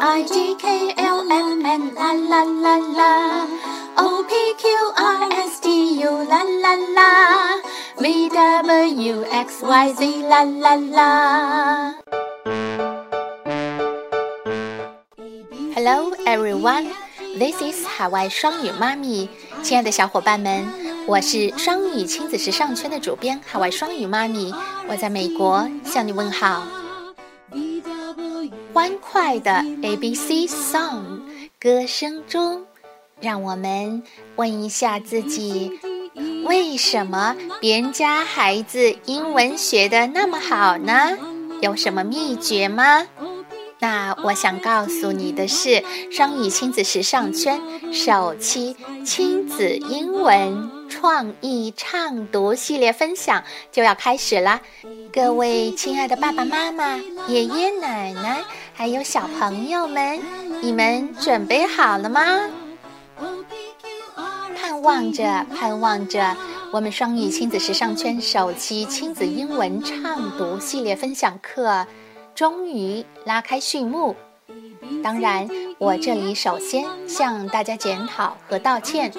[0.00, 3.48] I G K L M N，啦啦啦啦
[3.96, 7.56] ，O P Q R S T U 啦啦啦
[7.96, 11.94] ，V W X Y Z 啦啦啦。
[15.74, 16.86] Hello everyone,
[17.36, 19.28] this is 海外双语妈咪，
[19.64, 20.64] 亲爱的小伙伴们，
[21.08, 24.54] 我是双语亲子时尚圈的主编海外双语妈咪，
[24.88, 26.62] 我在美国向你问好。
[28.78, 31.22] 欢快的 A B C song
[31.58, 32.64] 歌声中，
[33.20, 34.04] 让我们
[34.36, 35.80] 问一下自己：
[36.44, 41.18] 为什么别人家孩子英文学的那么好呢？
[41.60, 43.08] 有什么秘诀吗？
[43.80, 45.82] 那我想告诉你的是，
[46.12, 47.60] 双语亲子时尚圈
[47.92, 54.60] 首期亲子英文创意畅读系列分享就要开始了。
[55.12, 56.96] 各位亲爱的爸爸妈妈、
[57.28, 58.42] 爷爷奶奶，
[58.74, 60.20] 还有小朋友们，
[60.62, 62.22] 你们准备好了吗？
[64.56, 66.36] 盼望着，盼望着，
[66.72, 71.86] 我们双语亲子时尚圈首期亲子英文畅读系列分享课。
[72.34, 74.14] 终于拉开序幕。
[75.02, 75.48] 当然，
[75.78, 79.12] 我这里首先向大家检讨和道歉。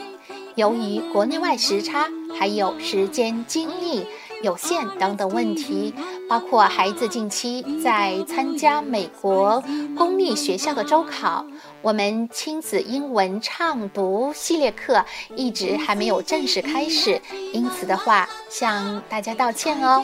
[0.60, 4.06] 由于国内外时差，还有时间精力
[4.44, 5.94] 有限等等问题，
[6.28, 9.64] 包括孩子近期在参加美国
[9.98, 11.46] 公立学校的周考，
[11.82, 17.22] 我们亲子英文畅读系列课一直还没有正式开始。
[17.54, 20.04] 因此的话，向大家道歉哦。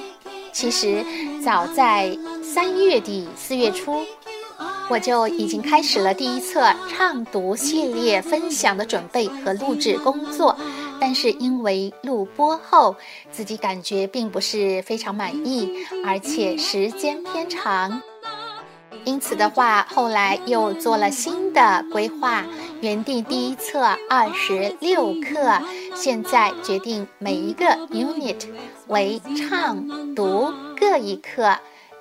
[0.54, 1.04] 其实，
[1.44, 4.06] 早在三月底四月初，
[4.90, 10.56] 我就已经开始了第一册畅读系列分享的准备和录制工作，
[11.00, 12.96] 但是因为录播后
[13.32, 15.72] 自己感觉并不是非常满意，
[16.06, 18.02] 而且时间偏长。
[19.04, 22.44] 因此的话，后来又做了新的规划，
[22.82, 25.62] 原定第一册二十六课，
[25.96, 28.48] 现在决定每一个 unit
[28.88, 31.56] 为唱读各一课，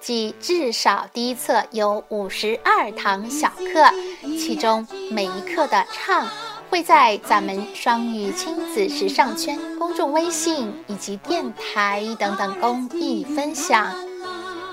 [0.05, 3.89] 即至少第一册有五十二堂小课，
[4.37, 6.29] 其中每一课的唱
[6.69, 13.97] 会在咱们双语亲子时尚圈公众微信以及电台等等公益分享。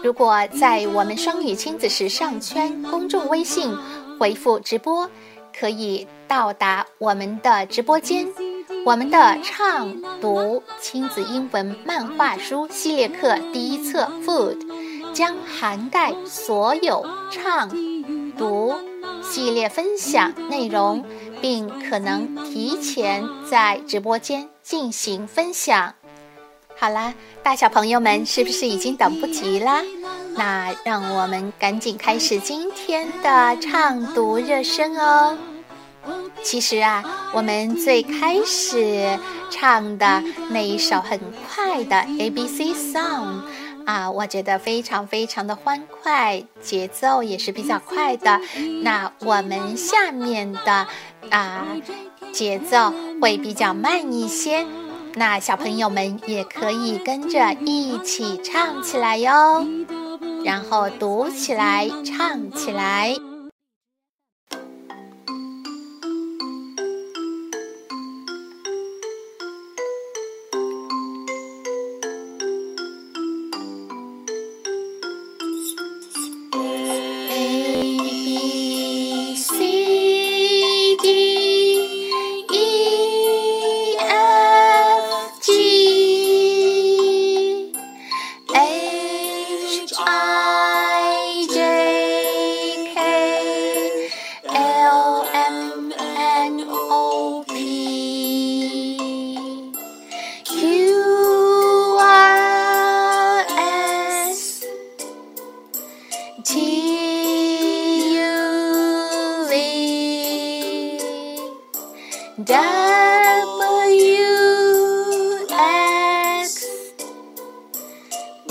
[0.04, 3.74] 如果在我们双语亲子时尚圈公众微信
[4.20, 5.10] 回复直播，
[5.58, 8.28] 可以到达我们的直播间。
[8.84, 14.58] 我们的唱读亲子英文漫画书系列课第一册 Food
[15.14, 17.70] 将涵盖所有唱
[18.38, 18.74] 读
[19.22, 21.04] 系列分享内容，
[21.42, 25.94] 并可能提前在直播间进行分享。
[26.78, 27.14] 好啦，
[27.44, 29.82] 大小朋友们是不是已经等不及啦？
[30.36, 35.38] 那让我们赶紧开始今天的唱读热身哦。
[36.42, 39.20] 其实啊，我们最开始
[39.52, 43.44] 唱的那一首很快的 A B C song
[43.86, 48.40] 啊，我觉得非常非常的欢快，节奏也是比较快的。
[48.84, 50.88] 那我们下面的
[51.30, 51.66] 啊，
[52.32, 54.66] 节奏会比较慢一些。
[55.16, 59.66] 那小朋友们也可以跟着一起唱起来哟，
[60.46, 63.16] 然后读起来，唱起来。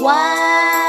[0.01, 0.80] Wow.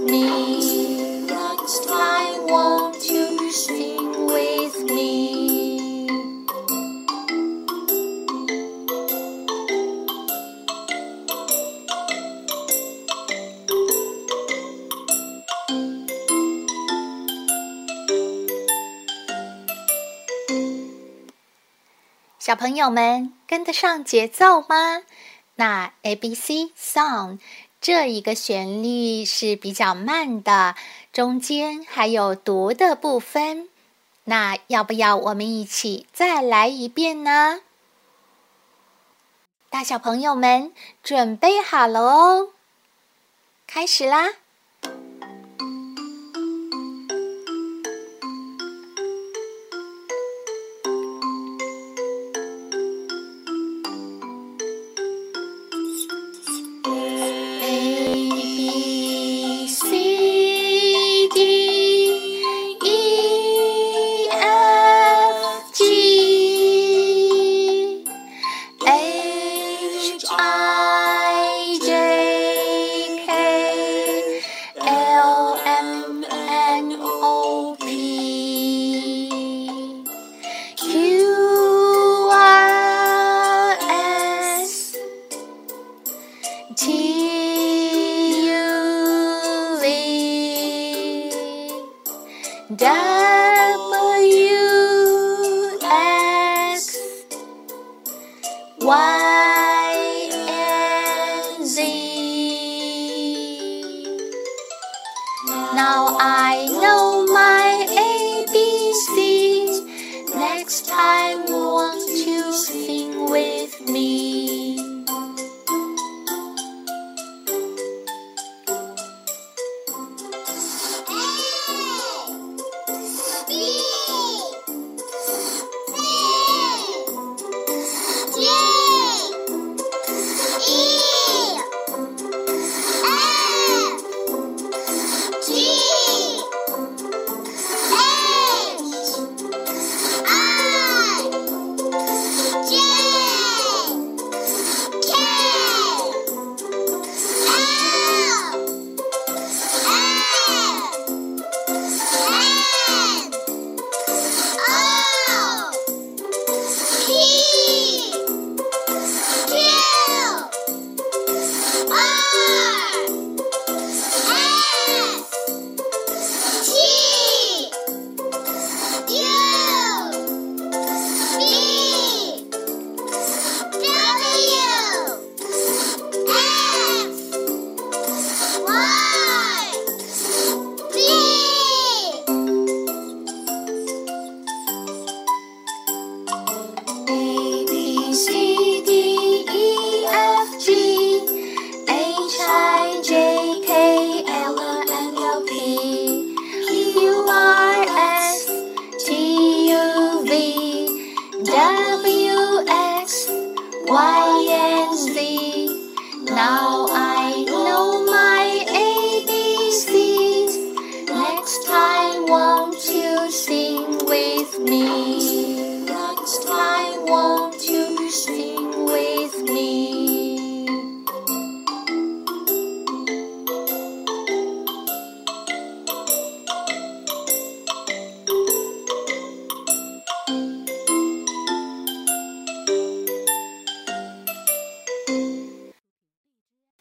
[0.00, 1.26] Me?
[1.26, 6.08] Next time, won't you sing with me?
[22.38, 25.02] 小朋友们跟得上节奏吗？
[25.56, 27.38] 那 A B C song
[27.84, 30.74] 这一个旋律是比较慢的，
[31.12, 33.68] 中间还有读的部分。
[34.24, 37.60] 那要不要我们一起再来一遍呢？
[39.68, 40.72] 大小朋友们
[41.02, 42.48] 准备好了哦，
[43.66, 44.30] 开始啦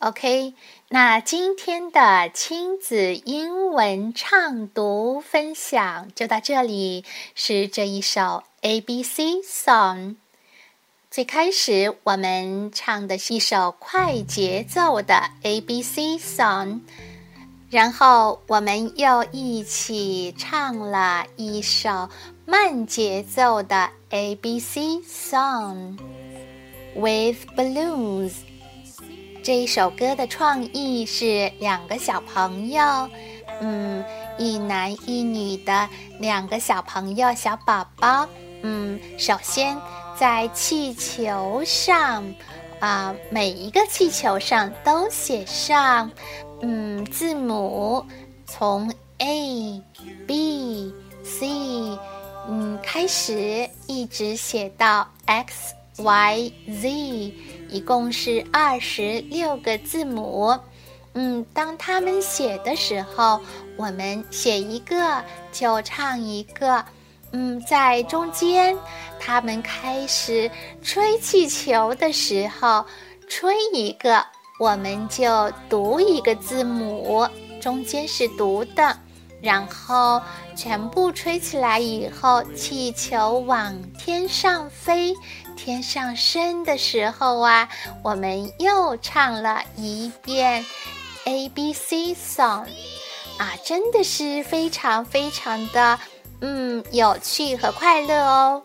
[0.04, 0.54] OK，
[0.90, 7.06] 那今天的亲子英文唱读分享就到这里，
[7.36, 10.18] 是这一首 A B C Song。
[11.10, 16.82] 最开始我们唱的是一首快节奏的 A B C Song，
[17.70, 22.10] 然后我们又一起唱了一首
[22.46, 25.98] 慢节奏的 A B C Song
[26.94, 28.34] with balloons。
[29.44, 32.82] 这一首歌的创意是两个小朋友，
[33.60, 34.02] 嗯，
[34.38, 38.26] 一男一女的两个小朋友，小宝宝，
[38.62, 39.78] 嗯，首先
[40.18, 42.24] 在气球上，
[42.80, 46.10] 啊，每一个气球上都写上，
[46.62, 48.06] 嗯，字母
[48.46, 49.82] 从 A
[50.26, 51.50] B、C，
[52.48, 56.50] 嗯，开始一直写到 X、Y、
[56.82, 57.34] Z，
[57.74, 60.56] 一共是二十六个字母。
[61.16, 63.42] 嗯，当他们写的时候，
[63.78, 66.86] 我们写一个就唱一个。
[67.32, 68.78] 嗯，在中间，
[69.20, 70.52] 他们开始
[70.84, 72.86] 吹气球的时候，
[73.28, 74.24] 吹一个，
[74.60, 77.28] 我们就读一个字母，
[77.60, 78.96] 中间是读的。
[79.42, 80.22] 然后
[80.56, 85.14] 全部吹起来以后，气球往天上飞，
[85.54, 87.70] 天上升的时候啊，
[88.04, 90.66] 我们又唱了一遍
[91.26, 92.68] A B C song，
[93.38, 96.00] 啊，真的是非常非常的。
[96.42, 98.62] 嗯，有趣和快乐哦。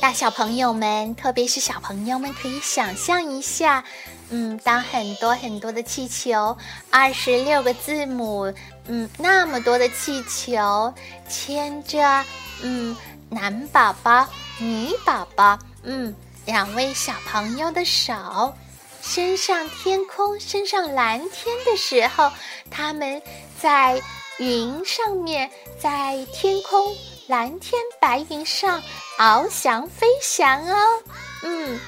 [0.00, 3.82] 大小朋友们，特别是小朋友们，可以想象一下，
[4.28, 6.56] 嗯，当很多很多的气球，
[6.90, 8.52] 二十六个字母，
[8.86, 10.92] 嗯，那么多的气球
[11.26, 12.22] 牵着，
[12.62, 12.96] 嗯，
[13.30, 14.26] 男宝宝、
[14.58, 16.14] 女宝宝，嗯，
[16.46, 18.54] 两位小朋友的手，
[19.02, 22.30] 伸上天空，伸上蓝天的时候，
[22.70, 23.20] 他们
[23.60, 24.00] 在。
[24.38, 26.92] 云上面，在天空
[27.28, 28.82] 蓝天白云上
[29.16, 31.02] 翱翔飞翔哦，
[31.44, 31.78] 嗯，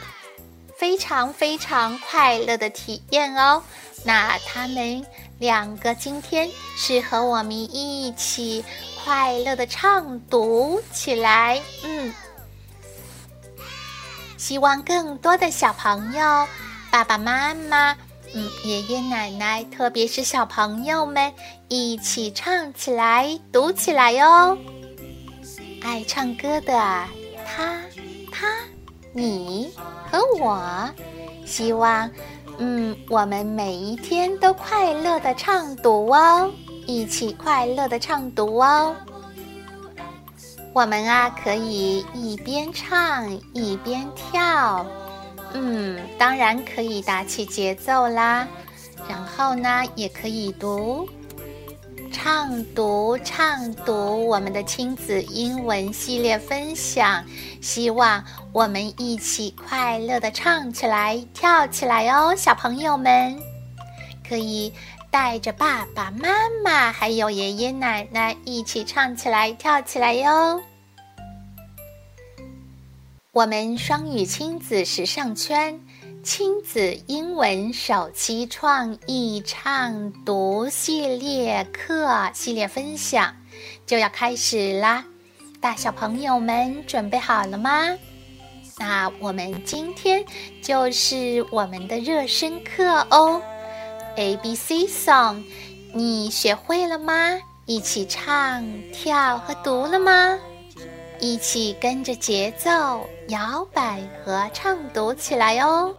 [0.78, 3.60] 非常非常快乐的体验哦。
[4.04, 5.04] 那他们
[5.38, 8.64] 两个今天是和我们一起
[9.04, 12.12] 快乐的唱读起来，嗯，
[14.38, 16.46] 希望更多的小朋友，
[16.90, 17.96] 爸爸妈妈。
[18.34, 21.32] 嗯，爷爷奶奶，特别是小朋友们，
[21.68, 24.58] 一起唱起来，读起来哟。
[25.82, 26.72] 爱唱歌的
[27.46, 27.80] 他、
[28.32, 28.48] 他、
[29.12, 29.72] 你
[30.10, 30.90] 和我，
[31.46, 32.10] 希望，
[32.58, 36.50] 嗯，我们每一天都快乐的唱读哦，
[36.86, 38.94] 一起快乐的唱读哦。
[40.72, 44.84] 我们啊，可以一边唱一边跳。
[45.52, 48.46] 嗯，当然可以打起节奏啦，
[49.08, 51.08] 然后呢，也可以读、
[52.12, 57.24] 唱读、唱读我们的亲子英文系列分享。
[57.60, 63.38] 希望我们一起快乐的唱起来、跳起来哦，小朋友们
[64.28, 64.72] 可以
[65.10, 66.28] 带着爸爸妈
[66.64, 70.62] 妈还有爷爷奶奶一起唱起来、跳起来哟。
[73.32, 75.78] 我们双语亲子时尚圈
[76.26, 83.36] 亲子英文首期创意唱读系列课系列分享
[83.86, 85.04] 就要开始啦！
[85.60, 87.96] 大小朋友们准备好了吗？
[88.76, 90.24] 那我们今天
[90.60, 93.40] 就是我们的热身课哦。
[94.16, 95.44] A B C song，
[95.94, 97.38] 你学会了吗？
[97.66, 100.36] 一起唱、跳和读了吗？
[101.20, 105.94] 一起跟着节奏摇摆和唱读起来哦！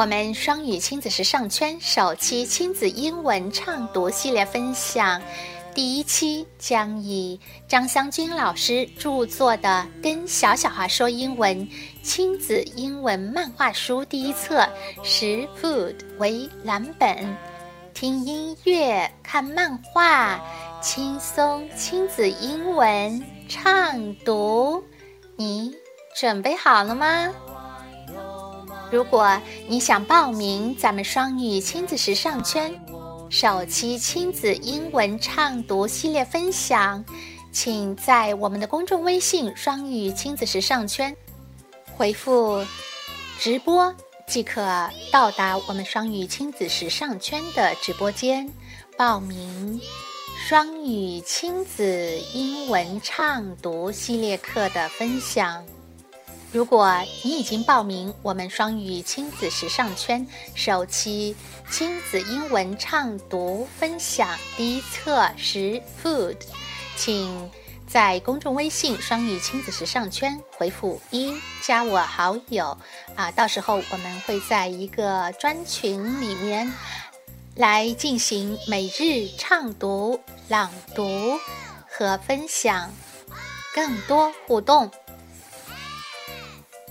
[0.00, 5.20] 我们双语亲子时尚圈首期亲子英文唱读系列分享，
[5.74, 7.38] 第一期将以
[7.68, 11.54] 张香君老师著作的《跟小小孩说英文》
[12.02, 14.66] 亲子英文漫画书第一册
[15.02, 17.36] 十 Food 为蓝本，
[17.92, 20.40] 听音乐、看漫画，
[20.80, 23.22] 轻松亲子英文。
[23.50, 24.82] 唱读，
[25.36, 25.74] 你
[26.18, 27.30] 准备好了吗？
[28.90, 32.74] 如果你想报名咱们双语亲子时尚圈
[33.28, 37.04] 首期亲子英文唱读系列分享，
[37.52, 41.16] 请在我们的公众微信“双语亲子时尚圈”
[41.96, 42.66] 回复
[43.38, 43.94] “直播”
[44.26, 48.52] 即可到达我们双语亲子时尚圈的直播间
[48.96, 49.80] 报名。
[50.48, 55.64] 双语亲子英文畅读系列课的分享。
[56.52, 56.92] 如果
[57.22, 61.36] 你已经报名我们双语亲子时尚圈首期
[61.70, 66.36] 亲子英文畅读分享第一册时 Food，
[66.96, 67.50] 请
[67.86, 72.76] 在公众微信“双语亲子时尚圈”回复一加我好友
[73.14, 76.72] 啊，到时候我们会在一个专群里面。
[77.56, 81.36] 来进行每日畅读、朗读
[81.90, 82.90] 和分享，
[83.74, 84.90] 更多互动。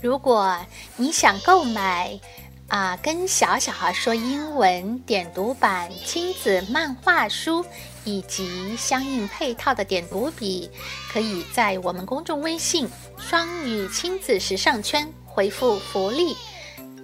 [0.02, 0.56] 如果
[0.96, 2.18] 你想购买
[2.68, 7.64] 啊，跟小小孩说英文点读版亲子漫画书
[8.04, 10.70] 以及相应配套的点读笔，
[11.12, 12.88] 可以在我们公众微信
[13.18, 16.36] “双语亲子时尚圈”回复“福利”，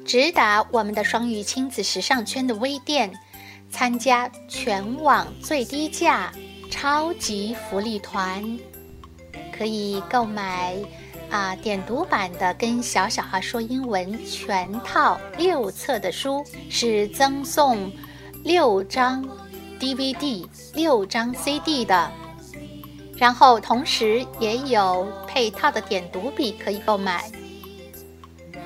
[0.06, 3.12] 直达我们的双语亲子时尚圈的微店。
[3.68, 6.32] 参加全网最低价
[6.70, 8.58] 超级福利团，
[9.52, 10.76] 可以购买
[11.30, 17.92] 啊点读版的《跟小小孩说英文》全套六册的书，是赠送
[18.44, 19.26] 六张
[19.80, 22.10] DVD、六张 CD 的。
[23.16, 27.30] 然后同时也有配套的点读笔可以购买。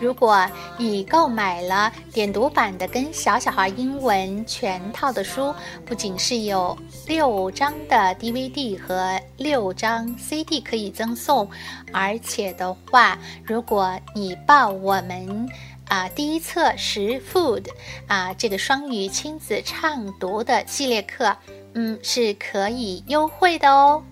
[0.01, 5.55] 如果你购买了点读版的《跟小小孩英文全套》的书，
[5.85, 6.77] 不仅是有
[7.07, 11.47] 六张的 DVD 和六张 CD 可以赠送，
[11.93, 15.47] 而且的话，如果你报我们
[15.87, 17.67] 啊第一册十 Food
[18.07, 21.37] 啊这个双语亲子畅读的系列课，
[21.75, 24.03] 嗯，是可以优惠的哦。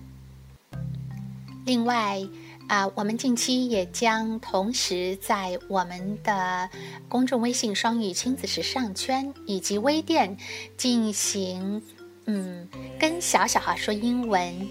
[1.65, 2.21] 另外。
[2.69, 6.69] 啊，我们近期也将同时在我们的
[7.09, 10.37] 公众微信“双语亲子时尚圈”以及微店
[10.77, 11.83] 进行，
[12.27, 12.69] 嗯，
[13.01, 14.69] 跟小小孩说英文，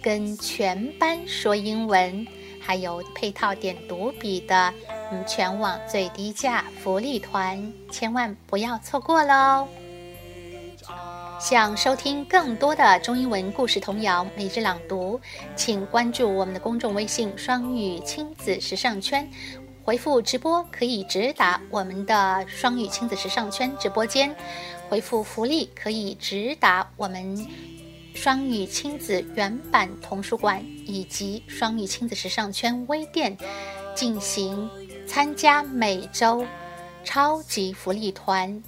[0.00, 2.24] 跟全班说英文，
[2.60, 4.72] 还有配套点读笔的，
[5.10, 9.66] 嗯，全网最低价福利团，千万不要错过喽！
[11.44, 15.20] 想收听更多的中英文故事童谣每日朗读，
[15.54, 19.30] 请关注我们的公众微信“双语亲子时尚圈”，
[19.84, 24.34] 回复“直播”可以直达我们的“双语亲子时尚圈”直播间，
[24.88, 27.46] 回复“福利”可以直达我们
[28.16, 33.36] “双语亲子原版童书馆”以及“双语亲子时尚圈”微店，
[33.94, 34.66] 进行
[35.06, 36.42] 参加每周
[37.04, 38.62] 超级福利团，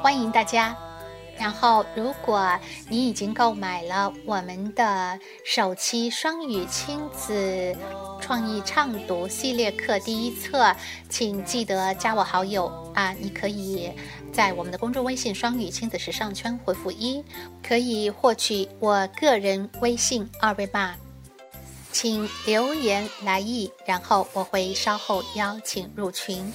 [0.00, 0.74] 欢迎大家。
[1.42, 2.56] 然后，如果
[2.88, 7.76] 你已经购买了我们的首期双语亲子
[8.20, 10.72] 创意畅读系列课第一册，
[11.08, 13.12] 请记得加我好友啊！
[13.18, 13.90] 你可以
[14.32, 17.24] 在我们的公众微信“双语亲子时尚圈”回复一，
[17.60, 20.94] 可以获取我个人微信二维码，
[21.90, 26.52] 请留言来意，然后我会稍后邀请入群。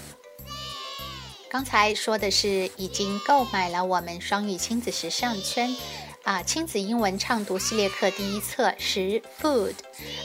[1.58, 5.76] 刚才说的是已经购买了我们双语亲子时尚圈
[6.24, 9.74] 啊亲子英文畅读系列课第一册十 food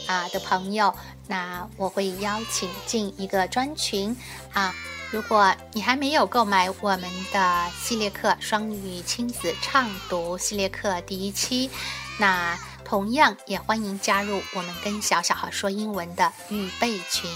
[0.06, 0.94] 啊的朋友，
[1.28, 4.14] 那我会邀请进一个专群
[4.52, 4.74] 啊。
[5.10, 11.70] 如果你还没有购买我们的系列课双语亲子畅读系列课第一期，
[12.18, 17.30] 那同样也欢迎加入我们跟小小孩说英文的预备群。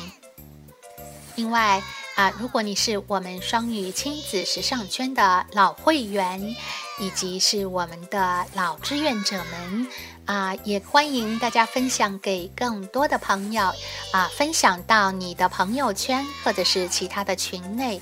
[1.34, 1.82] 另外。
[2.16, 6.56] 啊，如果你是我们双语亲子时尚圈的老会员，
[6.98, 9.86] 以及是我们的老志愿者们，
[10.24, 13.70] 啊，也欢迎大家分享给更多的朋友，
[14.12, 18.00] 啊，分享到你的朋友圈或者是其他的群内，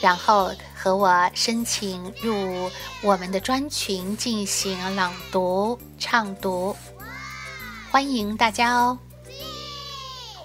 [0.00, 2.70] 然后和我申请入
[3.02, 6.76] 我们的专群进行朗读畅读，
[7.90, 8.96] 欢迎大家哦。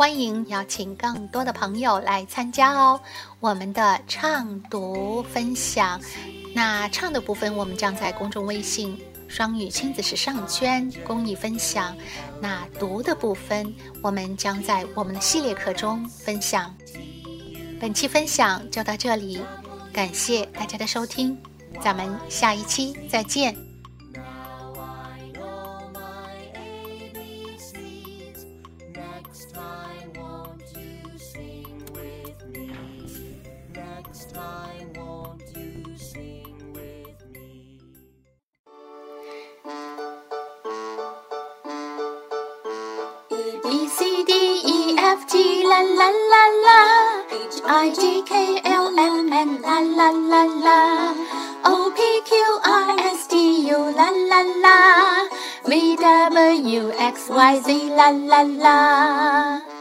[0.03, 2.99] 欢迎邀请更多的朋友来参加哦！
[3.39, 5.97] 我们的唱读分享，
[6.53, 11.95] 那唱的部分我们将在公众微信“双语亲子时尚圈”公益分享；
[12.41, 16.75] 那读的部分我们将在我们的系列课中分享。
[17.79, 19.39] 本期分享就到这里，
[19.93, 21.41] 感谢大家的收听，
[21.81, 23.72] 咱们下一期再见。
[43.63, 44.33] B C D
[44.75, 46.79] E F G la la la la.
[47.31, 50.79] H I J K L M N la la la la.
[51.63, 51.99] O P
[52.29, 52.31] Q
[52.65, 53.35] R S T
[53.71, 54.77] U la la la.
[55.65, 59.72] V W X Y Z la la la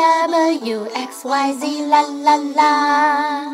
[0.00, 3.49] W X Y Z la la la